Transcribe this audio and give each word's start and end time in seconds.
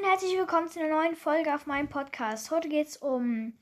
Und 0.00 0.08
herzlich 0.08 0.34
willkommen 0.34 0.66
zu 0.66 0.80
einer 0.80 0.88
neuen 0.88 1.14
Folge 1.14 1.54
auf 1.54 1.66
meinem 1.66 1.86
Podcast. 1.86 2.50
Heute 2.50 2.70
geht 2.70 2.86
es 2.86 2.96
um 2.96 3.52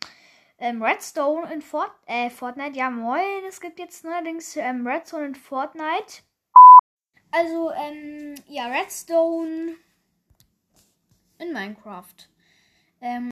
ähm, 0.58 0.80
Redstone 0.80 1.52
in 1.52 1.62
Fort 1.62 1.90
äh, 2.06 2.30
Fortnite. 2.30 2.78
Ja, 2.78 2.90
moin. 2.90 3.44
Es 3.48 3.60
gibt 3.60 3.80
jetzt 3.80 4.04
neuerdings 4.04 4.54
ähm, 4.56 4.86
Redstone 4.86 5.26
in 5.26 5.34
Fortnite. 5.34 6.22
Also, 7.32 7.72
ähm, 7.72 8.36
ja, 8.46 8.66
Redstone 8.68 9.74
in 11.38 11.52
Minecraft. 11.52 12.28
Ähm, 13.00 13.30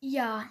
ja, 0.00 0.50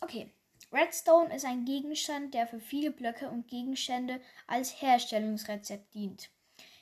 okay. 0.00 0.32
Redstone 0.70 1.34
ist 1.34 1.46
ein 1.46 1.64
Gegenstand, 1.64 2.34
der 2.34 2.46
für 2.46 2.60
viele 2.60 2.90
Blöcke 2.90 3.30
und 3.30 3.48
Gegenstände 3.48 4.20
als 4.46 4.82
Herstellungsrezept 4.82 5.94
dient. 5.94 6.30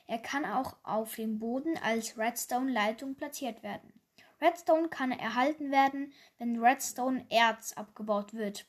Er 0.08 0.18
kann 0.18 0.44
auch 0.44 0.76
auf 0.82 1.14
dem 1.14 1.38
Boden 1.38 1.78
als 1.78 2.18
Redstone-Leitung 2.18 3.14
platziert 3.14 3.62
werden. 3.62 3.92
Redstone 4.40 4.88
kann 4.88 5.12
erhalten 5.12 5.70
werden, 5.70 6.12
wenn 6.38 6.62
Redstone-Erz 6.62 7.74
abgebaut 7.74 8.34
wird. 8.34 8.66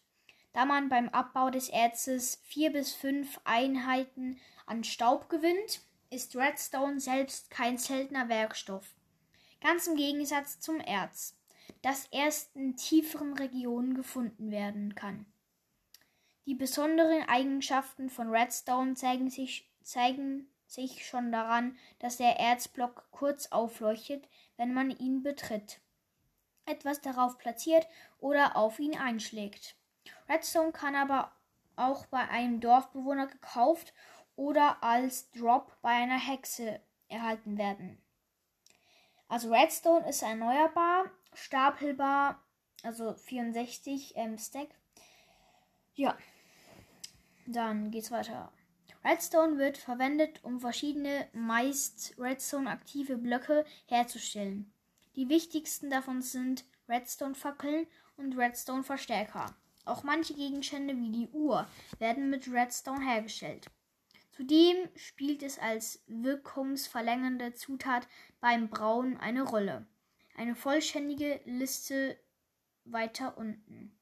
Da 0.54 0.66
man 0.66 0.90
beim 0.90 1.10
Abbau 1.10 1.50
des 1.50 1.70
Erzes 1.70 2.42
vier 2.46 2.72
bis 2.72 2.94
fünf 2.94 3.40
Einheiten 3.44 4.40
an 4.66 4.84
Staub 4.84 5.30
gewinnt, 5.30 5.82
ist 6.10 6.36
Redstone 6.36 7.00
selbst 7.00 7.50
kein 7.50 7.78
seltener 7.78 8.30
Werkstoff. 8.30 8.96
Ganz 9.62 9.88
im 9.88 9.96
Gegensatz 9.96 10.60
zum 10.60 10.80
Erz 10.80 11.37
das 11.82 12.08
erst 12.12 12.56
in 12.56 12.76
tieferen 12.76 13.34
Regionen 13.34 13.94
gefunden 13.94 14.52
werden 14.52 14.96
kann. 14.96 15.26
Die 16.46 16.56
besonderen 16.56 17.28
Eigenschaften 17.28 18.10
von 18.10 18.30
Redstone 18.30 18.96
zeigen 18.96 19.30
sich, 19.30 19.70
zeigen 19.82 20.50
sich 20.66 21.06
schon 21.06 21.32
daran, 21.32 21.78
dass 22.00 22.18
der 22.18 22.40
Erzblock 22.40 23.08
kurz 23.12 23.48
aufleuchtet, 23.48 24.28
wenn 24.56 24.74
man 24.74 24.90
ihn 24.90 25.24
betritt, 25.24 25.82
etwas 26.66 27.02
darauf 27.02 27.38
platziert 27.38 27.88
oder 28.20 28.56
auf 28.56 28.80
ihn 28.80 28.98
einschlägt. 28.98 29.76
Redstone 30.30 30.72
kann 30.72 30.96
aber 30.96 31.32
auch 31.76 32.06
bei 32.08 32.28
einem 32.30 32.60
Dorfbewohner 32.60 33.28
gekauft 33.28 33.94
oder 34.36 34.84
als 34.84 35.32
Drop 35.32 35.78
bei 35.82 35.90
einer 35.90 36.20
Hexe 36.20 36.80
erhalten 37.08 37.58
werden. 37.58 38.02
Also 39.28 39.52
Redstone 39.52 40.08
ist 40.08 40.22
erneuerbar, 40.22 41.12
stapelbar, 41.38 42.44
also 42.84 43.14
64 43.14 44.14
ähm, 44.16 44.38
Stack. 44.38 44.70
Ja, 45.96 46.18
dann 47.46 47.92
geht's 47.92 48.12
weiter. 48.12 48.52
Redstone 49.04 49.58
wird 49.58 49.78
verwendet, 49.78 50.44
um 50.44 50.60
verschiedene 50.60 51.28
meist 51.34 52.16
Redstone-aktive 52.18 53.18
Blöcke 53.18 53.66
herzustellen. 53.86 54.72
Die 55.16 55.30
wichtigsten 55.30 55.90
davon 55.90 56.22
sind 56.22 56.66
Redstone-Fackeln 56.90 57.88
und 58.18 58.38
Redstone-Verstärker. 58.38 59.56
Auch 59.86 60.04
manche 60.04 60.34
Gegenstände 60.34 60.98
wie 60.98 61.12
die 61.12 61.30
Uhr 61.30 61.68
werden 62.00 62.30
mit 62.30 62.52
Redstone 62.52 63.06
hergestellt. 63.06 63.68
Zudem 64.32 64.90
spielt 64.96 65.42
es 65.42 65.58
als 65.58 66.04
wirkungsverlängernde 66.08 67.54
Zutat 67.54 68.08
beim 68.40 68.70
Brauen 68.70 69.18
eine 69.18 69.44
Rolle. 69.44 69.88
Eine 70.38 70.56
vollständige 70.56 71.42
Liste 71.46 72.18
weiter 72.86 73.38
unten. 73.38 74.00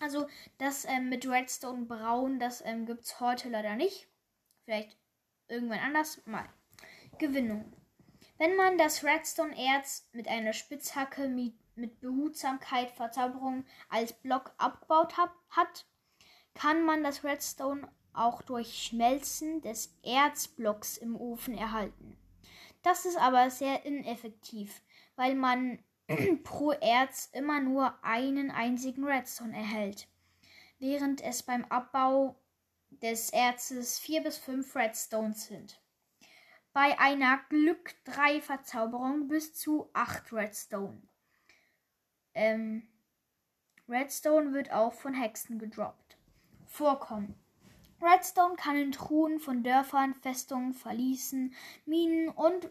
Also 0.00 0.26
das 0.56 0.86
ähm, 0.86 1.10
mit 1.10 1.28
Redstone 1.28 1.84
Braun, 1.84 2.40
das 2.40 2.64
ähm, 2.64 2.86
gibt 2.86 3.04
es 3.04 3.20
heute 3.20 3.50
leider 3.50 3.76
nicht. 3.76 4.08
Vielleicht 4.64 4.96
irgendwann 5.46 5.80
anders 5.80 6.22
mal. 6.26 6.48
Gewinnung. 7.18 7.72
Wenn 8.38 8.56
man 8.56 8.78
das 8.78 9.04
Redstone-Erz 9.04 10.08
mit 10.12 10.26
einer 10.26 10.54
Spitzhacke 10.54 11.28
mit, 11.28 11.54
mit 11.76 12.00
Behutsamkeit 12.00 12.90
Verzauberung 12.90 13.66
als 13.90 14.14
Block 14.14 14.54
abgebaut 14.56 15.18
hab, 15.18 15.34
hat, 15.50 15.86
kann 16.54 16.82
man 16.84 17.02
das 17.04 17.24
Redstone 17.24 17.86
auch 18.14 18.40
durch 18.40 18.84
Schmelzen 18.84 19.60
des 19.60 19.94
Erzblocks 20.02 20.96
im 20.96 21.14
Ofen 21.14 21.58
erhalten. 21.58 22.16
Das 22.82 23.04
ist 23.04 23.18
aber 23.18 23.50
sehr 23.50 23.84
ineffektiv, 23.84 24.80
weil 25.18 25.34
man 25.34 25.80
pro 26.44 26.70
Erz 26.70 27.28
immer 27.32 27.60
nur 27.60 27.92
einen 28.02 28.52
einzigen 28.52 29.04
Redstone 29.04 29.54
erhält, 29.54 30.06
während 30.78 31.20
es 31.20 31.42
beim 31.42 31.64
Abbau 31.66 32.36
des 33.02 33.30
Erzes 33.30 33.98
vier 33.98 34.22
bis 34.22 34.38
fünf 34.38 34.74
Redstones 34.76 35.46
sind. 35.46 35.82
Bei 36.72 36.98
einer 37.00 37.40
Glück 37.48 37.94
3 38.04 38.40
Verzauberung 38.40 39.26
bis 39.26 39.54
zu 39.54 39.90
acht 39.92 40.32
Redstone. 40.32 41.02
Ähm, 42.34 42.86
Redstone 43.88 44.52
wird 44.52 44.72
auch 44.72 44.92
von 44.92 45.14
Hexen 45.14 45.58
gedroppt. 45.58 46.16
Vorkommen. 46.66 47.34
Redstone 48.00 48.54
kann 48.54 48.76
in 48.76 48.92
Truhen 48.92 49.40
von 49.40 49.64
Dörfern, 49.64 50.14
Festungen, 50.14 50.74
Verließen, 50.74 51.52
Minen 51.86 52.28
und 52.28 52.68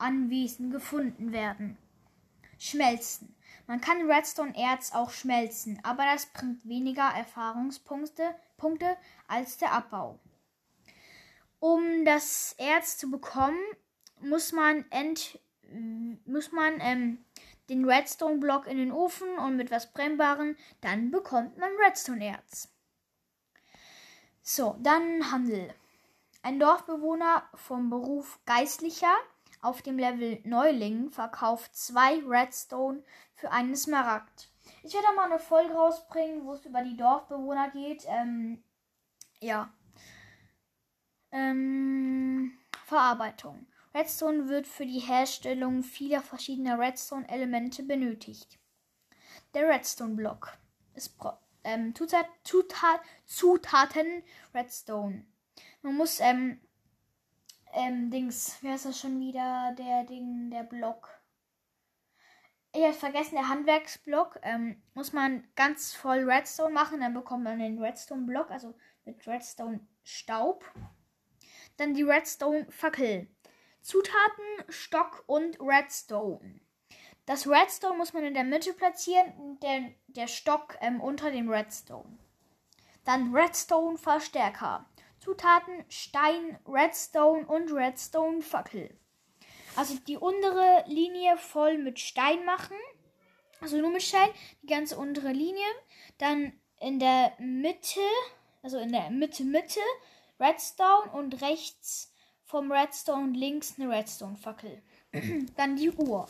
Waldanwesen 0.00 0.70
gefunden 0.70 1.32
werden. 1.32 1.76
Schmelzen. 2.58 3.34
Man 3.66 3.80
kann 3.80 4.10
Redstone-Erz 4.10 4.92
auch 4.92 5.10
schmelzen, 5.10 5.78
aber 5.84 6.04
das 6.04 6.26
bringt 6.26 6.66
weniger 6.66 7.08
Erfahrungspunkte 7.08 8.34
Punkte 8.56 8.96
als 9.28 9.58
der 9.58 9.72
Abbau. 9.72 10.18
Um 11.60 12.04
das 12.04 12.54
Erz 12.58 12.98
zu 12.98 13.10
bekommen, 13.10 13.60
muss 14.20 14.52
man, 14.52 14.84
ent, 14.90 15.38
muss 16.26 16.52
man 16.52 16.80
ähm, 16.80 17.24
den 17.68 17.84
Redstone-Block 17.84 18.66
in 18.66 18.78
den 18.78 18.92
Ofen 18.92 19.38
und 19.38 19.56
mit 19.56 19.70
was 19.70 19.92
Brennbarem, 19.92 20.56
dann 20.80 21.10
bekommt 21.10 21.56
man 21.58 21.70
Redstone-Erz. 21.84 22.68
So, 24.42 24.76
dann 24.80 25.30
Handel. 25.30 25.72
Ein 26.42 26.58
Dorfbewohner 26.58 27.48
vom 27.54 27.88
Beruf 27.90 28.40
Geistlicher 28.46 29.14
auf 29.62 29.82
dem 29.82 29.98
Level 29.98 30.40
Neuling 30.44 31.10
verkauft 31.10 31.74
zwei 31.76 32.20
Redstone 32.26 33.02
für 33.34 33.50
einen 33.50 33.76
Smaragd. 33.76 34.50
Ich 34.82 34.94
werde 34.94 35.14
mal 35.14 35.30
eine 35.30 35.38
Folge 35.38 35.74
rausbringen, 35.74 36.44
wo 36.44 36.54
es 36.54 36.64
über 36.64 36.82
die 36.82 36.96
Dorfbewohner 36.96 37.70
geht. 37.70 38.04
Ähm, 38.06 38.62
ja. 39.40 39.72
Ähm, 41.32 42.58
Verarbeitung. 42.86 43.66
Redstone 43.94 44.48
wird 44.48 44.66
für 44.66 44.86
die 44.86 45.00
Herstellung 45.00 45.82
vieler 45.82 46.22
verschiedener 46.22 46.78
Redstone-Elemente 46.78 47.82
benötigt. 47.82 48.58
Der 49.54 49.68
Redstone-Block 49.68 50.56
ist 50.94 51.16
ähm, 51.64 51.94
Zutat, 51.94 52.26
Zutat, 52.44 53.00
Zutaten 53.26 54.22
Redstone. 54.54 55.26
Man 55.82 55.96
muss, 55.96 56.20
ähm, 56.20 56.60
ähm, 57.72 58.10
Dings, 58.10 58.58
wer 58.60 58.74
ist 58.74 58.86
das 58.86 59.00
schon 59.00 59.20
wieder? 59.20 59.74
Der 59.78 60.04
Ding, 60.04 60.50
der 60.50 60.62
Block. 60.62 61.08
Ich 62.72 62.82
habe 62.82 62.92
vergessen, 62.92 63.34
der 63.34 63.48
Handwerksblock. 63.48 64.38
Ähm, 64.42 64.82
muss 64.94 65.12
man 65.12 65.48
ganz 65.56 65.94
voll 65.94 66.30
Redstone 66.30 66.72
machen, 66.72 67.00
dann 67.00 67.14
bekommt 67.14 67.44
man 67.44 67.58
den 67.58 67.82
Redstone-Block, 67.82 68.50
also 68.50 68.74
mit 69.04 69.26
Redstone-Staub. 69.26 70.64
Dann 71.76 71.94
die 71.94 72.02
Redstone-Fackel. 72.02 73.28
Zutaten, 73.80 74.44
Stock 74.68 75.24
und 75.26 75.58
Redstone. 75.60 76.60
Das 77.26 77.48
Redstone 77.48 77.96
muss 77.96 78.12
man 78.12 78.24
in 78.24 78.34
der 78.34 78.44
Mitte 78.44 78.72
platzieren 78.72 79.32
und 79.38 79.62
der, 79.62 79.92
der 80.08 80.26
Stock 80.26 80.76
ähm, 80.80 81.00
unter 81.00 81.30
dem 81.30 81.48
Redstone. 81.48 82.18
Dann 83.04 83.34
Redstone-Verstärker. 83.34 84.89
Zutaten 85.20 85.84
Stein, 85.88 86.58
Redstone 86.66 87.46
und 87.46 87.72
Redstone-Fackel. 87.72 88.98
Also 89.76 89.94
die 90.08 90.16
untere 90.16 90.84
Linie 90.86 91.36
voll 91.36 91.78
mit 91.78 92.00
Stein 92.00 92.44
machen. 92.44 92.76
Also 93.60 93.76
nur 93.76 93.90
mit 93.90 94.02
Stein. 94.02 94.30
Die 94.62 94.66
ganze 94.66 94.96
untere 94.96 95.32
Linie. 95.32 95.66
Dann 96.18 96.52
in 96.80 96.98
der 96.98 97.34
Mitte, 97.38 98.00
also 98.62 98.78
in 98.78 98.92
der 98.92 99.10
Mitte, 99.10 99.44
Mitte, 99.44 99.80
Redstone 100.40 101.12
und 101.12 101.42
rechts 101.42 102.12
vom 102.44 102.72
Redstone 102.72 103.36
links 103.36 103.74
eine 103.78 103.90
Redstone-Fackel. 103.90 104.82
Dann 105.56 105.76
die 105.76 105.90
Uhr. 105.90 106.26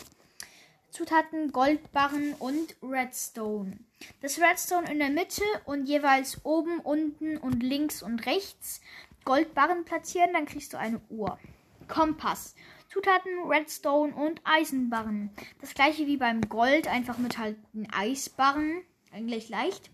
Zutaten 0.90 1.52
Goldbarren 1.52 2.34
und 2.34 2.76
Redstone. 2.82 3.78
Das 4.20 4.40
Redstone 4.40 4.90
in 4.90 4.98
der 4.98 5.10
Mitte 5.10 5.44
und 5.64 5.86
jeweils 5.86 6.44
oben, 6.44 6.80
unten 6.80 7.36
und 7.36 7.62
links 7.62 8.02
und 8.02 8.26
rechts 8.26 8.80
Goldbarren 9.24 9.84
platzieren, 9.84 10.32
dann 10.32 10.46
kriegst 10.46 10.72
du 10.72 10.78
eine 10.78 11.00
Uhr. 11.08 11.38
Kompass. 11.86 12.54
Zutaten 12.88 13.44
Redstone 13.46 14.14
und 14.14 14.40
Eisenbarren. 14.44 15.30
Das 15.60 15.74
gleiche 15.74 16.06
wie 16.06 16.16
beim 16.16 16.40
Gold, 16.42 16.88
einfach 16.88 17.18
mit 17.18 17.38
halt 17.38 17.56
Eisbarren, 17.92 18.82
eigentlich 19.12 19.48
leicht. 19.48 19.90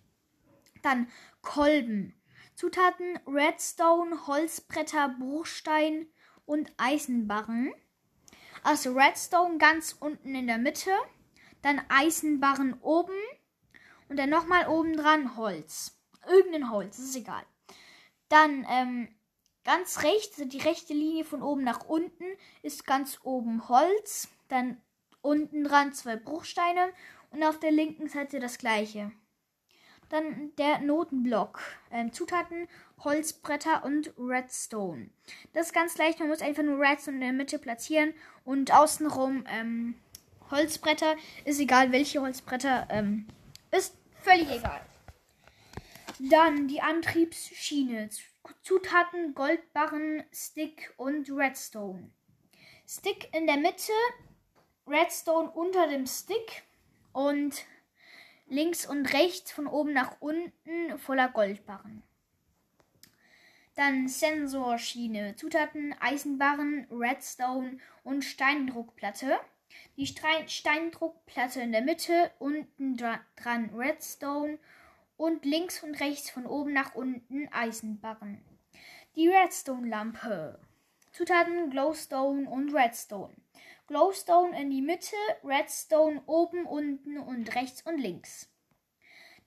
Dann 0.83 1.09
Kolben. 1.43 2.15
Zutaten 2.55 3.19
Redstone, 3.27 4.27
Holzbretter, 4.27 5.15
Bruchstein 5.19 6.07
und 6.47 6.73
Eisenbarren. 6.79 7.73
Also 8.67 8.95
Redstone 8.95 9.59
ganz 9.59 9.93
unten 10.01 10.35
in 10.35 10.49
der 10.49 10.59
Mitte, 10.59 10.91
dann 11.63 11.81
Eisenbarren 11.89 12.75
oben 12.81 13.15
und 14.09 14.17
dann 14.17 14.29
nochmal 14.29 14.67
oben 14.67 14.97
dran 14.97 15.37
Holz. 15.37 15.97
Irgendein 16.27 16.73
Holz, 16.73 16.99
ist 16.99 17.15
egal. 17.15 17.45
Dann 18.29 18.67
ähm, 18.69 19.09
ganz 19.63 20.03
rechts, 20.03 20.37
also 20.41 20.51
die 20.51 20.59
rechte 20.59 20.95
Linie 20.95 21.25
von 21.25 21.45
oben 21.45 21.63
nach 21.63 21.85
unten, 21.87 22.25
ist 22.63 22.85
ganz 22.85 23.21
oben 23.23 23.69
Holz. 23.69 24.27
Dann 24.49 24.83
unten 25.21 25.62
dran 25.62 25.93
zwei 25.93 26.17
Bruchsteine 26.17 26.93
und 27.31 27.45
auf 27.45 27.61
der 27.61 27.71
linken 27.71 28.09
Seite 28.09 28.41
das 28.41 28.59
gleiche. 28.59 29.12
Dann 30.08 30.53
der 30.56 30.79
Notenblock. 30.79 31.61
Ähm, 31.91 32.12
Zutaten, 32.12 32.69
Holzbretter 33.03 33.85
und 33.85 34.12
Redstone. 34.19 35.11
Das 35.53 35.67
ist 35.67 35.73
ganz 35.73 35.99
leicht, 35.99 36.20
man 36.20 36.29
muss 36.29 36.43
einfach 36.43 36.62
nur 36.62 36.79
Redstone 36.79 37.17
in 37.17 37.20
der 37.23 37.32
Mitte 37.32 37.58
platzieren 37.58 38.14
und 38.44 38.73
außenrum 38.73 39.44
ähm, 39.49 39.94
Holzbretter. 40.50 41.17
Ist 41.44 41.61
egal, 41.61 41.93
welche 41.93 42.20
Holzbretter. 42.20 42.87
Ähm, 42.91 43.26
ist 43.70 43.97
völlig 44.23 44.50
egal. 44.50 44.81
Dann 46.19 46.69
die 46.69 46.81
Antriebsschiene. 46.81 48.09
Zutaten, 48.62 49.35
Goldbarren, 49.35 50.25
Stick 50.32 50.93
und 50.97 51.31
Redstone. 51.31 52.11
Stick 52.88 53.35
in 53.35 53.47
der 53.47 53.56
Mitte, 53.56 53.93
Redstone 54.87 55.50
unter 55.50 55.88
dem 55.88 56.06
Stick 56.06 56.62
und 57.12 57.64
links 58.47 58.87
und 58.87 59.13
rechts 59.13 59.53
von 59.53 59.67
oben 59.67 59.93
nach 59.93 60.17
unten 60.21 60.99
voller 60.99 61.29
Goldbarren. 61.29 62.03
Dann 63.75 64.09
Sensorschiene, 64.09 65.37
Zutaten 65.37 65.95
Eisenbarren, 66.01 66.87
Redstone 66.91 67.79
und 68.05 68.25
Steindruckplatte. 68.25 69.39
Die 69.99 70.07
Steindruckplatte 70.07 71.61
in 71.61 71.73
der 71.73 71.83
Mitte, 71.83 72.31
unten 72.39 72.97
dran 72.97 73.71
Redstone 73.75 74.59
und 75.19 75.45
links 75.45 75.83
und 75.83 76.01
rechts 76.01 76.31
von 76.31 76.47
oben 76.47 76.73
nach 76.73 76.95
unten 76.95 77.49
Eisenbarren. 77.53 78.41
Die 79.15 79.29
Redstone-Lampe. 79.29 80.59
Zutaten 81.13 81.71
Glowstone 81.71 82.49
und 82.49 82.75
Redstone. 82.75 83.35
Glowstone 83.87 84.61
in 84.61 84.71
die 84.71 84.83
Mitte, 84.83 85.17
Redstone 85.44 86.23
oben, 86.27 86.67
unten 86.67 87.19
und 87.19 87.55
rechts 87.55 87.83
und 87.83 87.99
links. 87.99 88.49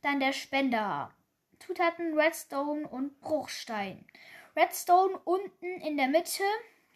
Dann 0.02 0.20
der 0.20 0.34
Spender. 0.34 1.14
Zutaten 1.60 2.18
Redstone 2.18 2.88
und 2.88 3.20
Bruchstein. 3.20 4.06
Redstone 4.56 5.20
unten 5.26 5.82
in 5.82 5.98
der 5.98 6.08
Mitte 6.08 6.44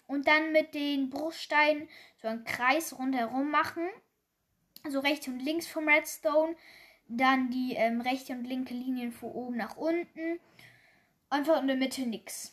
und 0.07 0.27
dann 0.27 0.53
mit 0.53 0.73
den 0.73 1.09
Bruchsteinen 1.09 1.89
so 2.21 2.29
einen 2.29 2.45
Kreis 2.45 2.97
rundherum 2.97 3.51
machen. 3.51 3.89
Also 4.83 4.99
rechts 4.99 5.27
und 5.27 5.39
links 5.39 5.67
vom 5.67 5.87
Redstone. 5.87 6.55
Dann 7.09 7.49
die 7.49 7.73
ähm, 7.75 7.99
rechte 7.99 8.33
und 8.33 8.45
linke 8.45 8.73
Linien 8.73 9.11
von 9.11 9.31
oben 9.31 9.57
nach 9.57 9.75
unten. 9.75 10.39
Einfach 11.29 11.61
in 11.61 11.67
der 11.67 11.75
Mitte 11.75 12.05
nichts. 12.05 12.52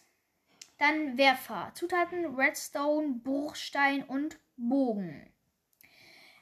Dann 0.80 1.18
Werfer. 1.18 1.72
Zutaten 1.74 2.24
Redstone, 2.36 3.20
Bruchstein 3.22 4.02
und 4.02 4.40
Bogen. 4.56 5.30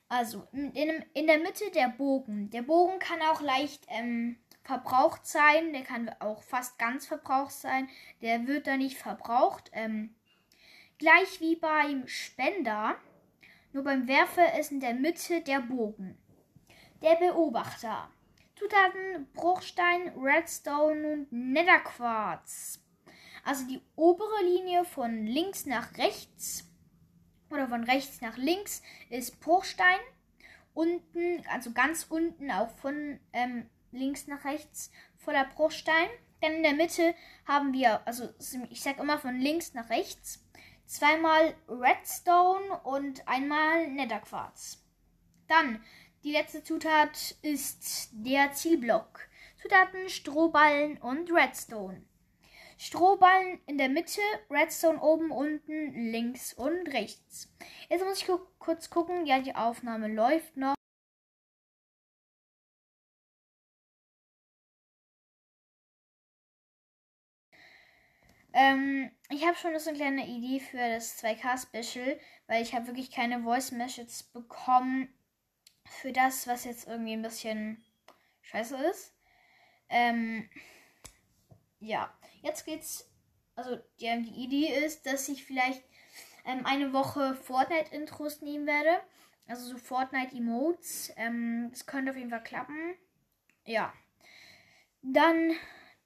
Also 0.08 0.46
in, 0.52 1.04
in 1.12 1.26
der 1.26 1.38
Mitte 1.38 1.72
der 1.74 1.88
Bogen. 1.88 2.48
Der 2.50 2.62
Bogen 2.62 3.00
kann 3.00 3.20
auch 3.20 3.40
leicht 3.40 3.84
ähm, 3.88 4.38
verbraucht 4.62 5.26
sein. 5.26 5.72
Der 5.72 5.82
kann 5.82 6.14
auch 6.20 6.44
fast 6.44 6.78
ganz 6.78 7.04
verbraucht 7.04 7.50
sein. 7.50 7.88
Der 8.22 8.46
wird 8.46 8.68
da 8.68 8.76
nicht 8.76 8.96
verbraucht. 8.96 9.70
Ähm, 9.72 10.14
gleich 10.98 11.40
wie 11.40 11.56
beim 11.56 12.06
Spender. 12.06 12.94
Nur 13.72 13.82
beim 13.82 14.06
Werfer 14.06 14.56
ist 14.56 14.70
in 14.70 14.78
der 14.78 14.94
Mitte 14.94 15.40
der 15.40 15.62
Bogen. 15.62 16.16
Der 17.02 17.16
Beobachter. 17.16 18.08
Zutaten 18.54 19.26
Bruchstein, 19.34 20.12
Redstone 20.16 21.08
und 21.08 21.32
Netherquarz. 21.32 22.84
Also 23.48 23.66
die 23.66 23.80
obere 23.96 24.44
Linie 24.44 24.84
von 24.84 25.24
links 25.24 25.64
nach 25.64 25.96
rechts 25.96 26.68
oder 27.48 27.66
von 27.66 27.82
rechts 27.82 28.20
nach 28.20 28.36
links 28.36 28.82
ist 29.08 29.40
Bruchstein. 29.40 29.98
Unten, 30.74 31.42
also 31.50 31.72
ganz 31.72 32.04
unten 32.10 32.50
auch 32.50 32.68
von 32.68 33.18
ähm, 33.32 33.70
links 33.90 34.26
nach 34.26 34.44
rechts 34.44 34.90
voller 35.16 35.46
Bruchstein. 35.46 36.10
Dann 36.42 36.56
in 36.56 36.62
der 36.62 36.74
Mitte 36.74 37.14
haben 37.46 37.72
wir, 37.72 38.06
also 38.06 38.28
ich 38.68 38.82
sage 38.82 39.00
immer 39.00 39.18
von 39.18 39.40
links 39.40 39.72
nach 39.72 39.88
rechts, 39.88 40.44
zweimal 40.84 41.54
Redstone 41.68 42.80
und 42.84 43.26
einmal 43.26 43.86
Netherquarz. 43.86 44.84
Dann 45.46 45.82
die 46.22 46.32
letzte 46.32 46.64
Zutat 46.64 47.34
ist 47.40 48.10
der 48.12 48.52
Zielblock. 48.52 49.20
Zutaten 49.62 50.10
Strohballen 50.10 50.98
und 50.98 51.32
Redstone. 51.32 52.07
Strohballen 52.78 53.60
in 53.66 53.76
der 53.76 53.88
Mitte, 53.88 54.20
Redstone 54.50 55.00
oben, 55.00 55.30
unten, 55.32 56.10
links 56.12 56.54
und 56.54 56.88
rechts. 56.94 57.52
Jetzt 57.88 58.04
muss 58.04 58.18
ich 58.20 58.26
gu 58.26 58.38
kurz 58.58 58.88
gucken. 58.90 59.26
Ja, 59.26 59.40
die 59.40 59.54
Aufnahme 59.54 60.08
läuft 60.08 60.56
noch. 60.56 60.74
Ähm, 68.52 69.10
ich 69.30 69.44
habe 69.46 69.56
schon 69.56 69.78
so 69.78 69.90
eine 69.90 69.98
kleine 69.98 70.26
Idee 70.26 70.60
für 70.60 70.78
das 70.78 71.16
2K-Special, 71.18 72.18
weil 72.46 72.62
ich 72.62 72.74
habe 72.74 72.86
wirklich 72.86 73.10
keine 73.10 73.42
Voice 73.42 73.72
Messages 73.72 74.22
bekommen 74.22 75.08
für 75.86 76.12
das, 76.12 76.46
was 76.46 76.64
jetzt 76.64 76.88
irgendwie 76.88 77.14
ein 77.14 77.22
bisschen 77.22 77.84
scheiße 78.42 78.76
ist. 78.90 79.14
Ähm, 79.90 80.48
ja. 81.80 82.12
Jetzt 82.42 82.64
geht's. 82.64 83.08
Also, 83.54 83.76
die, 84.00 84.22
die 84.22 84.44
Idee 84.44 84.84
ist, 84.84 85.06
dass 85.06 85.28
ich 85.28 85.44
vielleicht 85.44 85.82
ähm, 86.44 86.64
eine 86.64 86.92
Woche 86.92 87.34
Fortnite-Intros 87.34 88.40
nehmen 88.40 88.66
werde. 88.66 89.00
Also 89.48 89.66
so 89.70 89.78
Fortnite-Emotes. 89.78 91.12
Ähm, 91.16 91.68
das 91.70 91.86
könnte 91.86 92.10
auf 92.12 92.16
jeden 92.16 92.30
Fall 92.30 92.42
klappen. 92.42 92.94
Ja. 93.64 93.92
Dann 95.02 95.52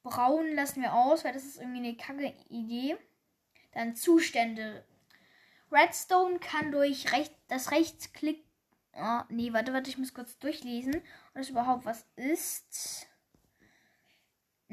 braun 0.03 0.53
lassen 0.55 0.83
wir 0.83 0.95
aus, 0.95 1.25
weil 1.25 1.33
das 1.33 1.45
ist 1.45 1.61
irgendwie 1.61 1.79
eine 1.79 1.97
kacke 1.97 2.35
Idee. 2.49 2.97
Dann 3.73 3.95
Zustände. 3.95 4.85
Redstone 5.71 6.39
kann 6.39 6.73
durch 6.73 7.13
recht, 7.13 7.35
das 7.49 7.71
Rechtsklick. 7.71 8.45
Oh, 8.95 9.21
nee, 9.31 9.53
warte, 9.53 9.73
warte, 9.73 9.89
ich 9.89 9.97
muss 9.97 10.13
kurz 10.13 10.39
durchlesen, 10.39 10.97
ob 10.97 11.35
das 11.35 11.49
überhaupt 11.49 11.87
was 11.87 12.07
ist. 12.17 13.07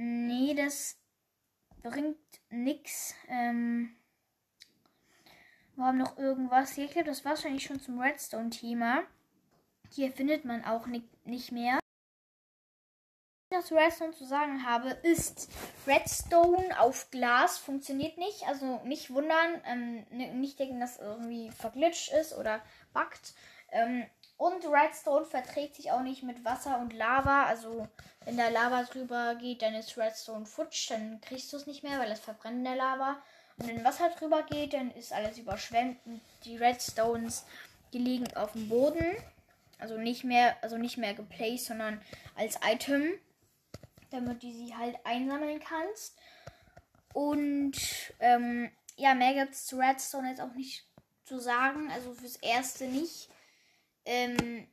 Nee, 0.02 0.54
das 0.54 0.98
bringt 1.84 2.16
nichts. 2.50 3.16
Ähm, 3.28 3.98
wir 5.76 5.84
haben 5.84 5.98
noch 5.98 6.18
irgendwas. 6.18 6.72
Hier, 6.72 6.86
ich 6.86 6.92
glaube, 6.92 7.10
das 7.10 7.26
war 7.26 7.34
wahrscheinlich 7.34 7.66
schon 7.66 7.82
zum 7.82 8.00
Redstone-Thema. 8.00 9.04
Hier 9.92 10.14
findet 10.14 10.46
man 10.46 10.64
auch 10.64 10.88
ni 10.88 11.04
nicht 11.26 11.52
mehr. 11.52 11.80
Was 13.50 13.66
ich 13.66 13.68
zu 13.68 13.76
Redstone 13.76 14.14
zu 14.14 14.26
sagen 14.26 14.66
habe, 14.66 14.92
ist 15.04 15.52
Redstone 15.86 16.80
auf 16.80 17.12
Glas 17.12 17.58
funktioniert 17.58 18.18
nicht. 18.18 18.48
Also 18.48 18.80
nicht 18.86 19.10
wundern, 19.14 19.62
ähm, 19.66 20.06
nicht 20.40 20.60
denken, 20.60 20.80
dass 20.80 20.98
irgendwie 20.98 21.52
verglitscht 21.52 22.14
ist 22.14 22.34
oder 22.38 22.64
buggt. 22.94 23.34
Ähm, 23.72 24.06
und 24.40 24.66
Redstone 24.66 25.26
verträgt 25.26 25.76
sich 25.76 25.92
auch 25.92 26.00
nicht 26.00 26.24
mit 26.24 26.46
Wasser 26.46 26.80
und 26.80 26.94
Lava. 26.94 27.44
Also 27.44 27.90
wenn 28.24 28.38
da 28.38 28.48
Lava 28.48 28.84
drüber 28.84 29.36
geht, 29.36 29.62
dann 29.62 29.76
ist 29.76 29.98
Redstone 29.98 30.46
futsch, 30.46 30.90
dann 30.90 31.20
kriegst 31.20 31.52
du 31.52 31.58
es 31.58 31.68
nicht 31.68 31.84
mehr, 31.84 32.00
weil 32.00 32.10
es 32.10 32.22
verbrennt 32.22 32.60
in 32.60 32.64
der 32.64 32.78
Lava. 32.78 33.22
Und 33.58 33.68
wenn 33.68 33.84
Wasser 33.84 34.10
drüber 34.18 34.44
geht, 34.44 34.74
dann 34.74 34.92
ist 34.92 35.12
alles 35.12 35.38
überschwemmt 35.38 36.00
und 36.06 36.22
die 36.46 36.56
Redstones, 36.56 37.46
die 37.92 37.98
liegen 37.98 38.34
auf 38.38 38.54
dem 38.54 38.70
Boden. 38.70 39.06
Also 39.78 39.98
nicht 39.98 40.24
mehr, 40.24 40.56
also 40.62 40.78
nicht 40.78 40.98
mehr 40.98 41.14
geplaced, 41.14 41.66
sondern 41.66 42.02
als 42.38 42.58
Item, 42.66 43.12
damit 44.10 44.42
du 44.42 44.54
sie 44.54 44.74
halt 44.74 44.96
einsammeln 45.04 45.60
kannst. 45.60 46.18
Und 47.14 47.76
ähm, 48.22 48.72
ja, 48.96 49.16
mehr 49.16 49.34
gibt 49.34 49.54
es 49.54 49.66
zu 49.66 49.80
Redstone 49.80 50.30
jetzt 50.30 50.40
auch 50.40 50.54
nicht 50.54 50.88
zu 51.26 51.40
sagen. 51.40 51.92
Also 51.92 52.14
fürs 52.14 52.38
erste 52.38 52.86
nicht 52.86 53.30
ähm, 54.06 54.68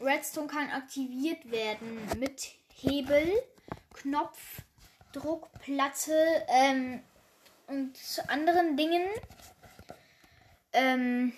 Redstone 0.00 0.48
kann 0.48 0.70
aktiviert 0.70 1.50
werden 1.50 2.06
mit 2.18 2.52
Hebel, 2.74 3.30
Knopf, 3.94 4.62
Druckplatte 5.12 6.44
ähm, 6.48 7.02
und 7.66 7.92
anderen 8.28 8.76
Dingen. 8.76 9.06
Ähm, 10.72 11.32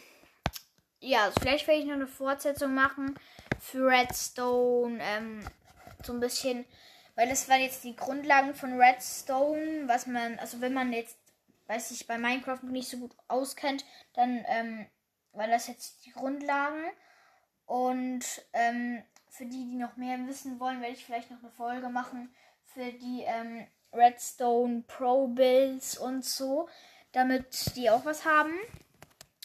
ja, 1.00 1.24
also 1.24 1.40
vielleicht 1.40 1.66
werde 1.66 1.80
ich 1.80 1.86
noch 1.86 1.94
eine 1.94 2.06
Fortsetzung 2.06 2.74
machen 2.74 3.18
für 3.60 3.86
Redstone. 3.86 4.98
Ähm, 5.00 5.40
so 6.02 6.12
ein 6.12 6.20
bisschen 6.20 6.66
weil 7.16 7.28
das 7.30 7.48
waren 7.48 7.62
jetzt 7.62 7.82
die 7.82 7.96
Grundlagen 7.96 8.54
von 8.54 8.78
Redstone, 8.78 9.88
was 9.88 10.06
man, 10.06 10.38
also 10.38 10.60
wenn 10.60 10.74
man 10.74 10.92
jetzt, 10.92 11.18
weiß 11.66 11.90
ich, 11.90 12.06
bei 12.06 12.18
Minecraft 12.18 12.62
nicht 12.62 12.88
so 12.88 12.98
gut 12.98 13.16
auskennt, 13.26 13.84
dann 14.12 14.44
ähm, 14.46 14.86
waren 15.32 15.50
das 15.50 15.66
jetzt 15.66 16.04
die 16.04 16.12
Grundlagen. 16.12 16.84
Und 17.66 18.24
ähm, 18.52 19.02
für 19.28 19.44
die, 19.44 19.68
die 19.68 19.76
noch 19.76 19.96
mehr 19.96 20.18
wissen 20.26 20.58
wollen, 20.58 20.80
werde 20.80 20.94
ich 20.94 21.04
vielleicht 21.04 21.30
noch 21.30 21.40
eine 21.40 21.50
Folge 21.50 21.88
machen 21.88 22.34
für 22.64 22.92
die 22.92 23.22
ähm, 23.26 23.66
Redstone 23.92 24.84
Pro 24.86 25.28
Builds 25.28 25.98
und 25.98 26.24
so, 26.24 26.68
damit 27.12 27.74
die 27.76 27.90
auch 27.90 28.04
was 28.04 28.24
haben. 28.24 28.52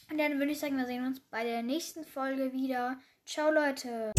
Und 0.10 0.18
dann 0.18 0.38
würde 0.40 0.51
ich 0.51 0.60
sagen, 0.60 0.78
wir 0.78 0.86
sehen 0.86 1.06
uns 1.06 1.20
bei 1.20 1.44
der 1.44 1.63
nächsten 1.63 2.06
Folge 2.06 2.54
wieder. 2.54 2.98
Ciao 3.25 3.50
Leute. 3.50 4.11